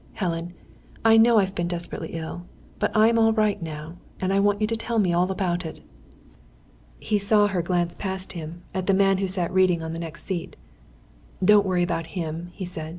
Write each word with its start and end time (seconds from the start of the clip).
Helen, 0.13 0.55
I 1.05 1.15
know 1.17 1.37
I've 1.37 1.53
been 1.53 1.67
desperately 1.67 2.13
ill. 2.13 2.47
But 2.79 2.89
I'm 2.97 3.19
all 3.19 3.33
right 3.33 3.61
now, 3.61 3.97
and 4.19 4.33
I 4.33 4.39
want 4.39 4.59
you 4.59 4.65
to 4.65 4.75
tell 4.75 4.97
me 4.97 5.13
all 5.13 5.29
about 5.29 5.63
it." 5.63 5.81
He 6.97 7.19
saw 7.19 7.45
her 7.45 7.61
glance 7.61 7.93
past 7.93 8.33
him, 8.33 8.63
at 8.73 8.87
the 8.87 8.95
man 8.95 9.19
who 9.19 9.27
sat 9.27 9.53
reading 9.53 9.83
on 9.83 9.93
the 9.93 9.99
next 10.01 10.23
seat. 10.23 10.55
"Don't 11.45 11.67
worry 11.67 11.83
about 11.83 12.07
him," 12.17 12.49
he 12.53 12.65
said. 12.65 12.89